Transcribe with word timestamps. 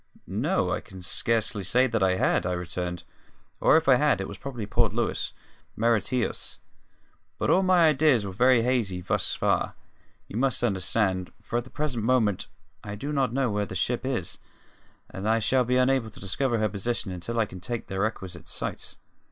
"N 0.27 0.47
o, 0.47 0.71
I 0.71 0.79
can 0.81 0.99
scarcely 0.99 1.61
say 1.63 1.85
that 1.85 2.01
I 2.01 2.15
had," 2.15 2.43
I 2.43 2.53
returned 2.53 3.03
"or 3.59 3.77
if 3.77 3.87
I 3.87 3.97
had, 3.97 4.19
it 4.19 4.27
was 4.27 4.39
probably 4.39 4.65
Port 4.65 4.93
Louis, 4.93 5.31
Mauritius. 5.75 6.57
But 7.37 7.51
all 7.51 7.61
my 7.61 7.89
ideas 7.89 8.25
are 8.25 8.31
very 8.31 8.63
hazy 8.63 8.99
thus 9.01 9.35
far, 9.35 9.75
you 10.27 10.37
must 10.37 10.63
understand, 10.63 11.31
for 11.39 11.57
at 11.57 11.65
the 11.65 11.69
present 11.69 12.03
moment 12.03 12.47
I 12.83 12.95
do 12.95 13.13
not 13.13 13.31
know 13.31 13.51
where 13.51 13.67
the 13.67 13.75
ship 13.75 14.03
is, 14.03 14.39
and 15.07 15.29
I 15.29 15.37
shall 15.37 15.65
be 15.65 15.77
unable 15.77 16.09
to 16.09 16.19
discover 16.19 16.57
her 16.57 16.67
position 16.69 17.11
until 17.11 17.37
I 17.39 17.45
can 17.45 17.59
take 17.59 17.85
the 17.85 17.99
requisite 17.99 18.47
sights. 18.47 18.97